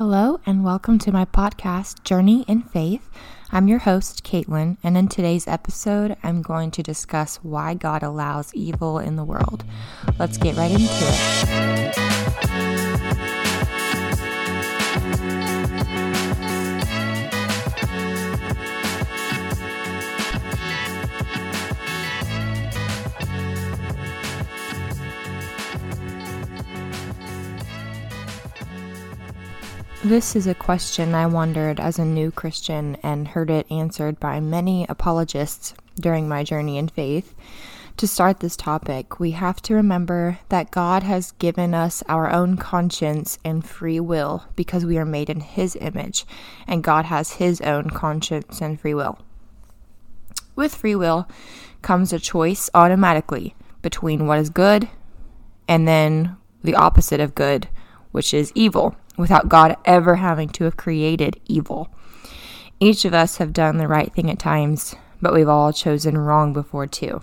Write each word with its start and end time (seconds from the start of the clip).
Hello, 0.00 0.40
and 0.46 0.64
welcome 0.64 0.98
to 1.00 1.12
my 1.12 1.26
podcast, 1.26 2.04
Journey 2.04 2.46
in 2.48 2.62
Faith. 2.62 3.10
I'm 3.52 3.68
your 3.68 3.80
host, 3.80 4.24
Caitlin, 4.24 4.78
and 4.82 4.96
in 4.96 5.08
today's 5.08 5.46
episode, 5.46 6.16
I'm 6.22 6.40
going 6.40 6.70
to 6.70 6.82
discuss 6.82 7.36
why 7.42 7.74
God 7.74 8.02
allows 8.02 8.54
evil 8.54 8.98
in 8.98 9.16
the 9.16 9.24
world. 9.24 9.62
Let's 10.18 10.38
get 10.38 10.56
right 10.56 10.70
into 10.70 10.86
it. 10.88 12.09
This 30.02 30.34
is 30.34 30.46
a 30.46 30.54
question 30.54 31.14
I 31.14 31.26
wondered 31.26 31.78
as 31.78 31.98
a 31.98 32.06
new 32.06 32.30
Christian 32.30 32.96
and 33.02 33.28
heard 33.28 33.50
it 33.50 33.70
answered 33.70 34.18
by 34.18 34.40
many 34.40 34.86
apologists 34.88 35.74
during 35.94 36.26
my 36.26 36.42
journey 36.42 36.78
in 36.78 36.88
faith. 36.88 37.34
To 37.98 38.06
start 38.06 38.40
this 38.40 38.56
topic, 38.56 39.20
we 39.20 39.32
have 39.32 39.60
to 39.60 39.74
remember 39.74 40.38
that 40.48 40.70
God 40.70 41.02
has 41.02 41.32
given 41.32 41.74
us 41.74 42.02
our 42.08 42.32
own 42.32 42.56
conscience 42.56 43.38
and 43.44 43.62
free 43.62 44.00
will 44.00 44.44
because 44.56 44.86
we 44.86 44.96
are 44.96 45.04
made 45.04 45.28
in 45.28 45.40
His 45.40 45.76
image, 45.78 46.24
and 46.66 46.82
God 46.82 47.04
has 47.04 47.32
His 47.32 47.60
own 47.60 47.90
conscience 47.90 48.62
and 48.62 48.80
free 48.80 48.94
will. 48.94 49.18
With 50.56 50.74
free 50.74 50.94
will 50.94 51.28
comes 51.82 52.10
a 52.14 52.18
choice 52.18 52.70
automatically 52.72 53.54
between 53.82 54.26
what 54.26 54.38
is 54.38 54.48
good 54.48 54.88
and 55.68 55.86
then 55.86 56.38
the 56.64 56.74
opposite 56.74 57.20
of 57.20 57.34
good, 57.34 57.68
which 58.12 58.32
is 58.32 58.50
evil 58.54 58.96
without 59.20 59.48
God 59.48 59.76
ever 59.84 60.16
having 60.16 60.48
to 60.50 60.64
have 60.64 60.76
created 60.76 61.40
evil. 61.46 61.92
Each 62.80 63.04
of 63.04 63.14
us 63.14 63.36
have 63.36 63.52
done 63.52 63.76
the 63.76 63.88
right 63.88 64.12
thing 64.12 64.30
at 64.30 64.38
times, 64.38 64.94
but 65.20 65.34
we've 65.34 65.48
all 65.48 65.72
chosen 65.72 66.16
wrong 66.16 66.52
before 66.52 66.86
too. 66.86 67.20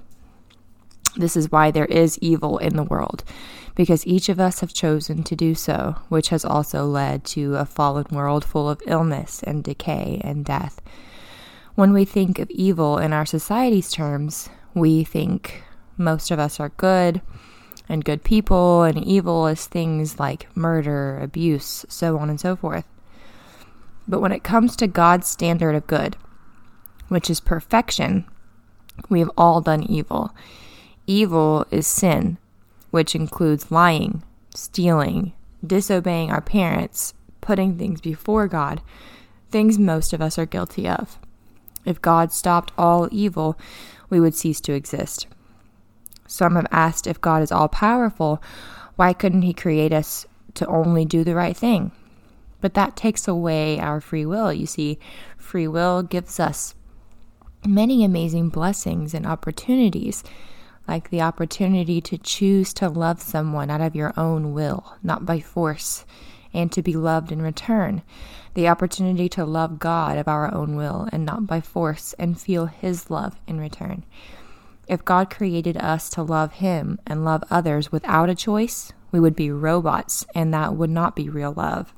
This 1.15 1.35
is 1.35 1.51
why 1.51 1.71
there 1.71 1.85
is 1.85 2.19
evil 2.19 2.59
in 2.59 2.75
the 2.75 2.83
world, 2.83 3.23
because 3.73 4.05
each 4.05 4.29
of 4.29 4.39
us 4.39 4.59
have 4.59 4.73
chosen 4.73 5.23
to 5.23 5.35
do 5.35 5.55
so, 5.55 5.95
which 6.09 6.29
has 6.29 6.45
also 6.45 6.85
led 6.85 7.23
to 7.25 7.55
a 7.55 7.65
fallen 7.65 8.05
world 8.11 8.45
full 8.45 8.69
of 8.69 8.81
illness 8.85 9.41
and 9.43 9.63
decay 9.63 10.21
and 10.23 10.45
death. 10.45 10.79
When 11.73 11.91
we 11.91 12.05
think 12.05 12.37
of 12.37 12.51
evil 12.51 12.99
in 12.99 13.13
our 13.13 13.25
society's 13.25 13.91
terms, 13.91 14.49
we 14.75 15.03
think 15.03 15.63
most 15.97 16.29
of 16.29 16.37
us 16.37 16.59
are 16.59 16.69
good, 16.69 17.21
and 17.89 18.05
good 18.05 18.23
people, 18.23 18.83
and 18.83 19.03
evil 19.03 19.47
as 19.47 19.65
things 19.65 20.19
like 20.19 20.55
murder, 20.55 21.19
abuse, 21.19 21.85
so 21.87 22.17
on 22.17 22.29
and 22.29 22.39
so 22.39 22.55
forth. 22.55 22.85
But 24.07 24.21
when 24.21 24.31
it 24.31 24.43
comes 24.43 24.75
to 24.77 24.87
God's 24.87 25.27
standard 25.27 25.75
of 25.75 25.87
good, 25.87 26.15
which 27.07 27.29
is 27.29 27.39
perfection, 27.39 28.25
we 29.09 29.19
have 29.19 29.31
all 29.37 29.61
done 29.61 29.83
evil. 29.83 30.33
Evil 31.05 31.65
is 31.71 31.87
sin, 31.87 32.37
which 32.91 33.15
includes 33.15 33.71
lying, 33.71 34.23
stealing, 34.53 35.33
disobeying 35.65 36.31
our 36.31 36.41
parents, 36.41 37.13
putting 37.41 37.77
things 37.77 38.01
before 38.01 38.47
God, 38.47 38.81
things 39.51 39.79
most 39.79 40.13
of 40.13 40.21
us 40.21 40.37
are 40.37 40.45
guilty 40.45 40.87
of. 40.87 41.17
If 41.85 42.01
God 42.01 42.33
stopped 42.33 42.73
all 42.77 43.07
evil, 43.11 43.57
we 44.09 44.19
would 44.19 44.35
cease 44.35 44.59
to 44.61 44.73
exist. 44.73 45.27
Some 46.27 46.55
have 46.55 46.67
asked 46.71 47.07
if 47.07 47.21
God 47.21 47.41
is 47.41 47.51
all 47.51 47.67
powerful, 47.67 48.41
why 48.95 49.13
couldn't 49.13 49.43
He 49.43 49.53
create 49.53 49.93
us 49.93 50.25
to 50.55 50.67
only 50.67 51.05
do 51.05 51.23
the 51.23 51.35
right 51.35 51.55
thing? 51.55 51.91
But 52.61 52.73
that 52.73 52.95
takes 52.95 53.27
away 53.27 53.79
our 53.79 54.01
free 54.01 54.25
will. 54.25 54.51
You 54.51 54.65
see, 54.65 54.99
free 55.37 55.67
will 55.67 56.03
gives 56.03 56.39
us 56.39 56.75
many 57.65 58.03
amazing 58.03 58.49
blessings 58.49 59.13
and 59.13 59.25
opportunities, 59.25 60.23
like 60.87 61.09
the 61.09 61.21
opportunity 61.21 62.01
to 62.01 62.17
choose 62.17 62.73
to 62.73 62.89
love 62.89 63.21
someone 63.21 63.69
out 63.69 63.81
of 63.81 63.95
your 63.95 64.13
own 64.17 64.53
will, 64.53 64.95
not 65.03 65.25
by 65.25 65.39
force, 65.39 66.05
and 66.53 66.71
to 66.71 66.81
be 66.81 66.93
loved 66.93 67.31
in 67.31 67.41
return. 67.41 68.01
The 68.53 68.67
opportunity 68.69 69.29
to 69.29 69.45
love 69.45 69.79
God 69.79 70.17
of 70.17 70.27
our 70.27 70.51
own 70.53 70.75
will 70.75 71.07
and 71.11 71.25
not 71.25 71.45
by 71.45 71.61
force 71.61 72.13
and 72.17 72.39
feel 72.39 72.65
His 72.65 73.11
love 73.11 73.35
in 73.47 73.59
return. 73.59 74.03
If 74.87 75.03
God 75.03 75.29
created 75.29 75.77
us 75.77 76.09
to 76.11 76.23
love 76.23 76.53
Him 76.53 76.99
and 77.05 77.25
love 77.25 77.43
others 77.49 77.91
without 77.91 78.29
a 78.29 78.35
choice, 78.35 78.93
we 79.11 79.19
would 79.19 79.35
be 79.35 79.51
robots, 79.51 80.25
and 80.33 80.53
that 80.53 80.75
would 80.75 80.89
not 80.89 81.15
be 81.15 81.29
real 81.29 81.53
love. 81.53 81.93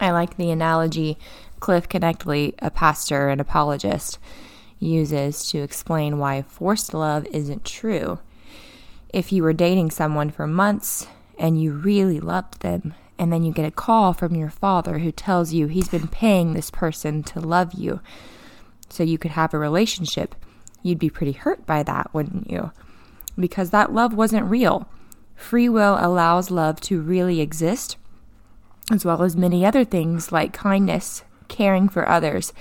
I 0.00 0.10
like 0.10 0.36
the 0.36 0.50
analogy 0.50 1.18
Cliff 1.60 1.88
Knechtle, 1.88 2.54
a 2.60 2.70
pastor 2.70 3.28
and 3.28 3.40
apologist, 3.40 4.18
uses 4.80 5.48
to 5.50 5.58
explain 5.58 6.18
why 6.18 6.42
forced 6.42 6.92
love 6.94 7.26
isn't 7.26 7.64
true. 7.64 8.18
If 9.12 9.30
you 9.30 9.42
were 9.42 9.52
dating 9.52 9.90
someone 9.90 10.30
for 10.30 10.46
months 10.46 11.06
and 11.38 11.60
you 11.60 11.72
really 11.72 12.20
loved 12.20 12.60
them, 12.60 12.94
and 13.18 13.32
then 13.32 13.44
you 13.44 13.52
get 13.52 13.66
a 13.66 13.70
call 13.70 14.12
from 14.12 14.34
your 14.34 14.50
father 14.50 14.98
who 14.98 15.12
tells 15.12 15.52
you 15.52 15.66
he's 15.66 15.88
been 15.88 16.08
paying 16.08 16.54
this 16.54 16.70
person 16.70 17.22
to 17.22 17.38
love 17.38 17.74
you 17.74 18.00
so 18.88 19.02
you 19.02 19.18
could 19.18 19.32
have 19.32 19.54
a 19.54 19.58
relationship 19.58 20.34
you'd 20.82 20.98
be 20.98 21.10
pretty 21.10 21.32
hurt 21.32 21.66
by 21.66 21.82
that, 21.82 22.12
wouldn't 22.12 22.50
you? 22.50 22.72
Because 23.38 23.70
that 23.70 23.92
love 23.92 24.14
wasn't 24.14 24.50
real. 24.50 24.88
Free 25.34 25.68
will 25.68 25.96
allows 26.00 26.50
love 26.50 26.80
to 26.82 27.00
really 27.00 27.40
exist, 27.40 27.96
as 28.90 29.04
well 29.04 29.22
as 29.22 29.36
many 29.36 29.64
other 29.64 29.84
things 29.84 30.32
like 30.32 30.52
kindness, 30.52 31.24
caring 31.48 31.88
for 31.88 32.08
others, 32.08 32.52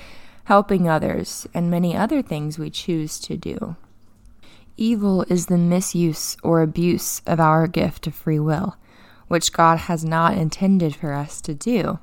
helping 0.45 0.87
others, 0.87 1.47
and 1.53 1.69
many 1.69 1.95
other 1.95 2.21
things 2.21 2.57
we 2.57 2.69
choose 2.69 3.19
to 3.19 3.37
do. 3.37 3.75
Evil 4.77 5.23
is 5.29 5.45
the 5.45 5.57
misuse 5.57 6.37
or 6.43 6.61
abuse 6.61 7.21
of 7.27 7.39
our 7.39 7.67
gift 7.67 8.07
of 8.07 8.15
free 8.15 8.39
will, 8.39 8.77
which 9.27 9.53
God 9.53 9.77
has 9.79 10.03
not 10.03 10.37
intended 10.37 10.95
for 10.95 11.13
us 11.13 11.39
to 11.41 11.53
do. 11.53 11.99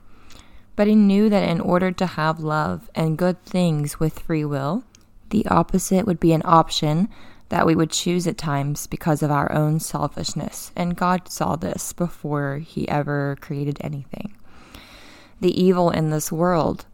But 0.77 0.87
He 0.87 0.95
knew 0.95 1.29
that 1.29 1.49
in 1.49 1.61
order 1.61 1.91
to 1.93 2.07
have 2.07 2.39
love 2.39 2.89
and 2.95 3.19
good 3.19 3.45
things 3.45 3.99
with 3.99 4.21
free 4.21 4.45
will, 4.45 4.85
the 5.31 5.47
opposite 5.47 6.07
would 6.07 6.21
be 6.21 6.33
an 6.33 6.43
option 6.45 7.09
that 7.49 7.67
we 7.67 7.75
would 7.75 7.91
choose 7.91 8.27
at 8.27 8.37
times 8.37 8.87
because 8.87 9.23
of 9.23 9.31
our 9.31 9.51
own 9.53 9.81
selfishness, 9.81 10.71
and 10.77 10.97
God 10.97 11.29
saw 11.31 11.57
this 11.57 11.93
before 11.93 12.59
He 12.59 12.89
ever 12.89 13.37
created 13.41 13.79
anything. 13.81 14.35
The 15.41 15.59
evil 15.61 15.91
in 15.91 16.11
this 16.11 16.31
world 16.31 16.87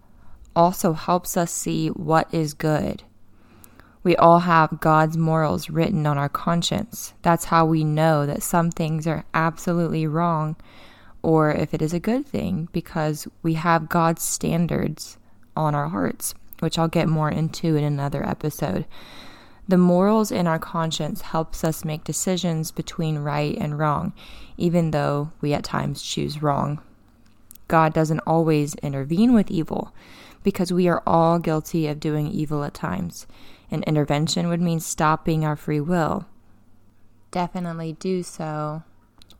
also 0.54 0.92
helps 0.92 1.36
us 1.36 1.50
see 1.50 1.88
what 1.88 2.32
is 2.32 2.54
good. 2.54 3.02
We 4.02 4.14
all 4.16 4.40
have 4.40 4.80
God's 4.80 5.16
morals 5.16 5.70
written 5.70 6.06
on 6.06 6.18
our 6.18 6.28
conscience. 6.28 7.14
That's 7.22 7.46
how 7.46 7.64
we 7.64 7.84
know 7.84 8.26
that 8.26 8.42
some 8.42 8.70
things 8.70 9.06
are 9.06 9.24
absolutely 9.32 10.06
wrong 10.06 10.56
or 11.22 11.50
if 11.50 11.72
it 11.72 11.80
is 11.80 11.94
a 11.94 11.98
good 12.00 12.26
thing 12.26 12.68
because 12.70 13.26
we 13.42 13.54
have 13.54 13.88
God's 13.88 14.22
standards 14.22 15.16
on 15.56 15.74
our 15.74 15.88
hearts 15.88 16.34
which 16.60 16.78
I'll 16.78 16.88
get 16.88 17.08
more 17.08 17.30
into 17.30 17.76
in 17.76 17.84
another 17.84 18.26
episode. 18.26 18.86
The 19.66 19.78
morals 19.78 20.30
in 20.30 20.46
our 20.46 20.58
conscience 20.58 21.22
helps 21.22 21.64
us 21.64 21.84
make 21.84 22.04
decisions 22.04 22.70
between 22.70 23.18
right 23.18 23.56
and 23.56 23.78
wrong, 23.78 24.12
even 24.58 24.90
though 24.90 25.32
we 25.40 25.54
at 25.54 25.64
times 25.64 26.02
choose 26.02 26.42
wrong. 26.42 26.80
God 27.66 27.94
doesn't 27.94 28.20
always 28.20 28.74
intervene 28.76 29.32
with 29.32 29.50
evil 29.50 29.94
because 30.42 30.72
we 30.72 30.86
are 30.86 31.02
all 31.06 31.38
guilty 31.38 31.86
of 31.86 31.98
doing 31.98 32.28
evil 32.28 32.62
at 32.62 32.74
times. 32.74 33.26
An 33.70 33.82
intervention 33.84 34.48
would 34.48 34.60
mean 34.60 34.80
stopping 34.80 35.44
our 35.44 35.56
free 35.56 35.80
will. 35.80 36.26
Definitely 37.30 37.94
do 37.94 38.22
so. 38.22 38.82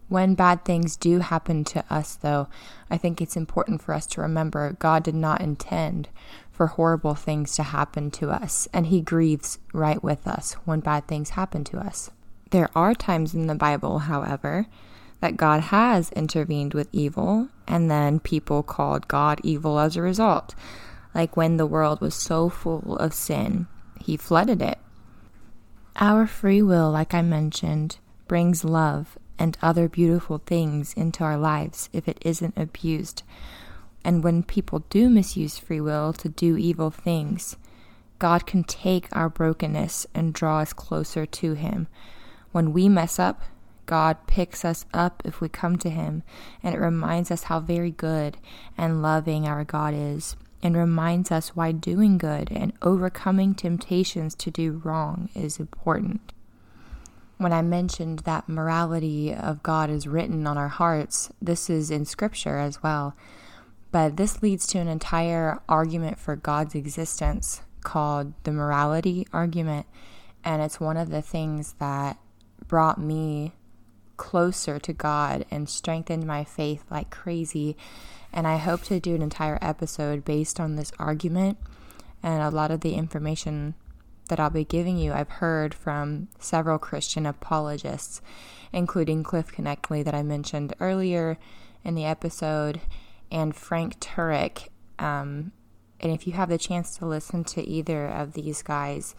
When 0.08 0.34
bad 0.34 0.64
things 0.64 0.96
do 0.96 1.20
happen 1.20 1.64
to 1.64 1.84
us, 1.88 2.16
though, 2.16 2.48
I 2.90 2.98
think 2.98 3.20
it's 3.20 3.36
important 3.36 3.82
for 3.82 3.94
us 3.94 4.06
to 4.08 4.20
remember 4.20 4.76
God 4.78 5.02
did 5.02 5.14
not 5.14 5.40
intend 5.40 6.08
for 6.54 6.68
horrible 6.68 7.16
things 7.16 7.56
to 7.56 7.64
happen 7.64 8.12
to 8.12 8.30
us, 8.30 8.68
and 8.72 8.86
He 8.86 9.00
grieves 9.00 9.58
right 9.72 10.02
with 10.02 10.26
us 10.28 10.52
when 10.64 10.78
bad 10.78 11.08
things 11.08 11.30
happen 11.30 11.64
to 11.64 11.78
us. 11.78 12.10
There 12.50 12.70
are 12.76 12.94
times 12.94 13.34
in 13.34 13.48
the 13.48 13.56
Bible, 13.56 13.98
however, 13.98 14.66
that 15.20 15.36
God 15.36 15.60
has 15.62 16.10
intervened 16.12 16.72
with 16.72 16.88
evil, 16.92 17.48
and 17.66 17.90
then 17.90 18.20
people 18.20 18.62
called 18.62 19.08
God 19.08 19.40
evil 19.42 19.80
as 19.80 19.96
a 19.96 20.02
result. 20.02 20.54
Like 21.12 21.36
when 21.36 21.56
the 21.56 21.66
world 21.66 22.00
was 22.00 22.14
so 22.14 22.48
full 22.48 22.96
of 22.98 23.12
sin, 23.12 23.66
He 24.00 24.16
flooded 24.16 24.62
it. 24.62 24.78
Our 25.96 26.24
free 26.26 26.62
will, 26.62 26.90
like 26.90 27.14
I 27.14 27.22
mentioned, 27.22 27.98
brings 28.28 28.64
love 28.64 29.18
and 29.40 29.58
other 29.60 29.88
beautiful 29.88 30.38
things 30.38 30.94
into 30.94 31.24
our 31.24 31.36
lives 31.36 31.88
if 31.92 32.06
it 32.06 32.18
isn't 32.20 32.56
abused 32.56 33.24
and 34.04 34.22
when 34.22 34.42
people 34.42 34.84
do 34.90 35.08
misuse 35.08 35.58
free 35.58 35.80
will 35.80 36.12
to 36.12 36.28
do 36.28 36.56
evil 36.56 36.90
things, 36.90 37.56
God 38.18 38.46
can 38.46 38.62
take 38.64 39.08
our 39.12 39.28
brokenness 39.28 40.06
and 40.14 40.32
draw 40.32 40.60
us 40.60 40.72
closer 40.72 41.26
to 41.26 41.54
Him. 41.54 41.88
When 42.52 42.72
we 42.72 42.88
mess 42.88 43.18
up, 43.18 43.42
God 43.86 44.26
picks 44.26 44.64
us 44.64 44.86
up 44.94 45.22
if 45.24 45.40
we 45.40 45.48
come 45.48 45.76
to 45.78 45.90
Him, 45.90 46.22
and 46.62 46.74
it 46.74 46.80
reminds 46.80 47.30
us 47.30 47.44
how 47.44 47.60
very 47.60 47.90
good 47.90 48.38
and 48.78 49.02
loving 49.02 49.46
our 49.46 49.64
God 49.64 49.94
is, 49.94 50.36
and 50.62 50.76
reminds 50.76 51.30
us 51.30 51.56
why 51.56 51.72
doing 51.72 52.16
good 52.16 52.50
and 52.50 52.72
overcoming 52.80 53.54
temptations 53.54 54.34
to 54.36 54.50
do 54.50 54.80
wrong 54.84 55.28
is 55.34 55.58
important. 55.58 56.32
When 57.36 57.52
I 57.52 57.62
mentioned 57.62 58.20
that 58.20 58.48
morality 58.48 59.34
of 59.34 59.62
God 59.62 59.90
is 59.90 60.06
written 60.06 60.46
on 60.46 60.56
our 60.56 60.68
hearts, 60.68 61.30
this 61.42 61.68
is 61.68 61.90
in 61.90 62.06
Scripture 62.06 62.58
as 62.58 62.82
well. 62.82 63.14
But 63.94 64.16
this 64.16 64.42
leads 64.42 64.66
to 64.66 64.78
an 64.78 64.88
entire 64.88 65.60
argument 65.68 66.18
for 66.18 66.34
God's 66.34 66.74
existence 66.74 67.62
called 67.84 68.32
the 68.42 68.50
morality 68.50 69.24
argument. 69.32 69.86
And 70.44 70.60
it's 70.60 70.80
one 70.80 70.96
of 70.96 71.10
the 71.10 71.22
things 71.22 71.76
that 71.78 72.18
brought 72.66 72.98
me 72.98 73.52
closer 74.16 74.80
to 74.80 74.92
God 74.92 75.46
and 75.48 75.68
strengthened 75.68 76.26
my 76.26 76.42
faith 76.42 76.82
like 76.90 77.10
crazy. 77.10 77.76
And 78.32 78.48
I 78.48 78.56
hope 78.56 78.82
to 78.86 78.98
do 78.98 79.14
an 79.14 79.22
entire 79.22 79.60
episode 79.62 80.24
based 80.24 80.58
on 80.58 80.74
this 80.74 80.90
argument. 80.98 81.56
And 82.20 82.42
a 82.42 82.50
lot 82.50 82.72
of 82.72 82.80
the 82.80 82.94
information 82.94 83.74
that 84.28 84.40
I'll 84.40 84.50
be 84.50 84.64
giving 84.64 84.98
you, 84.98 85.12
I've 85.12 85.38
heard 85.38 85.72
from 85.72 86.26
several 86.40 86.78
Christian 86.78 87.26
apologists, 87.26 88.20
including 88.72 89.22
Cliff 89.22 89.52
Knechtle 89.52 90.04
that 90.04 90.16
I 90.16 90.24
mentioned 90.24 90.74
earlier 90.80 91.38
in 91.84 91.94
the 91.94 92.06
episode, 92.06 92.80
and 93.30 93.54
Frank 93.54 94.00
Turek. 94.00 94.68
Um, 94.98 95.52
and 96.00 96.12
if 96.12 96.26
you 96.26 96.34
have 96.34 96.48
the 96.48 96.58
chance 96.58 96.96
to 96.98 97.06
listen 97.06 97.44
to 97.44 97.62
either 97.62 98.06
of 98.06 98.32
these 98.34 98.62
guys, 98.62 99.14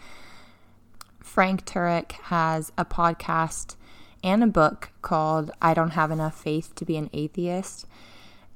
Frank 1.19 1.65
Turek 1.65 2.13
has 2.13 2.71
a 2.77 2.85
podcast 2.85 3.75
and 4.23 4.43
a 4.43 4.47
book 4.47 4.91
called 5.01 5.51
I 5.61 5.73
Don't 5.73 5.91
Have 5.91 6.11
Enough 6.11 6.39
Faith 6.39 6.73
to 6.75 6.85
Be 6.85 6.97
an 6.97 7.09
Atheist. 7.13 7.85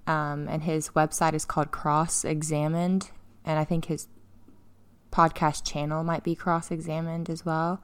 Um, 0.07 0.47
and 0.47 0.63
his 0.63 0.89
website 0.89 1.33
is 1.33 1.45
called 1.45 1.71
Cross 1.71 2.25
Examined. 2.25 3.11
And 3.45 3.59
I 3.59 3.63
think 3.63 3.85
his 3.85 4.07
podcast 5.11 5.65
channel 5.65 6.03
might 6.03 6.23
be 6.23 6.35
Cross 6.35 6.71
Examined 6.71 7.29
as 7.29 7.45
well. 7.45 7.81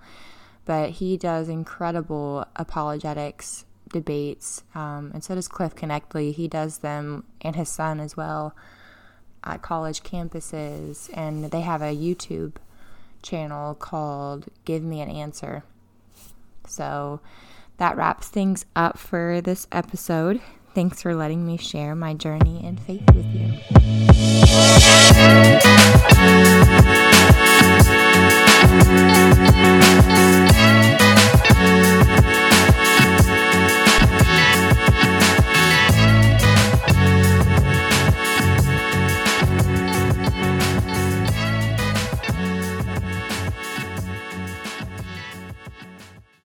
But 0.66 0.92
he 0.92 1.18
does 1.18 1.50
incredible 1.50 2.46
apologetics 2.56 3.66
debates. 3.96 4.62
Um, 4.76 5.12
and 5.14 5.24
so 5.24 5.36
does 5.36 5.48
Cliff 5.48 5.74
Knechtle. 5.74 6.34
He 6.34 6.50
does 6.50 6.80
them 6.80 7.24
and 7.40 7.56
his 7.56 7.70
son 7.70 8.02
as 8.02 8.18
well 8.18 8.54
at 9.42 9.62
college 9.62 10.04
campuses. 10.04 11.10
And 11.14 11.46
they 11.46 11.62
have 11.62 11.82
a 11.82 11.96
YouTube 11.96 12.56
channel 13.22 13.74
called 13.74 14.48
Give 14.66 14.84
Me 14.84 15.00
an 15.00 15.10
Answer. 15.10 15.64
So 16.68 17.22
that 17.78 17.96
wraps 17.96 18.28
things 18.28 18.66
up 18.76 18.98
for 18.98 19.40
this 19.40 19.66
episode. 19.72 20.42
Thanks 20.74 21.02
for 21.02 21.16
letting 21.16 21.48
me 21.48 21.56
share 21.56 21.96
my 21.96 22.14
journey 22.14 22.62
and 22.66 22.78
faith 22.78 23.10
with 23.16 23.34
you. 23.34 23.54